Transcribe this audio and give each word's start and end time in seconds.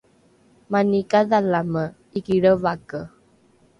mani 0.71 0.99
kadhalame 1.11 1.85
iki 2.17 2.33
lrevake 2.39 3.01